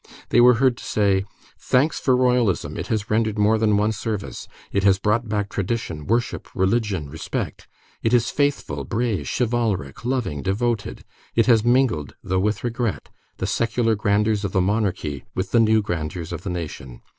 They 0.29 0.41
were 0.41 0.55
heard 0.55 0.77
to 0.77 0.83
say: 0.83 1.25
"Thanks 1.59 1.99
for 1.99 2.17
Royalism! 2.17 2.75
It 2.75 2.87
has 2.87 3.11
rendered 3.11 3.37
more 3.37 3.59
than 3.59 3.77
one 3.77 3.91
service. 3.91 4.47
It 4.71 4.83
has 4.83 4.97
brought 4.97 5.29
back 5.29 5.47
tradition, 5.47 6.07
worship, 6.07 6.47
religion, 6.55 7.07
respect. 7.07 7.67
It 8.01 8.11
is 8.11 8.31
faithful, 8.31 8.83
brave, 8.83 9.27
chivalric, 9.29 10.03
loving, 10.03 10.41
devoted. 10.41 11.05
It 11.35 11.45
has 11.45 11.63
mingled, 11.63 12.15
though 12.23 12.39
with 12.39 12.63
regret, 12.63 13.09
the 13.37 13.45
secular 13.45 13.93
grandeurs 13.93 14.43
of 14.43 14.53
the 14.53 14.59
monarchy 14.61 15.23
with 15.35 15.51
the 15.51 15.59
new 15.59 15.83
grandeurs 15.83 16.33
of 16.33 16.41
the 16.41 16.49
nation. 16.49 17.03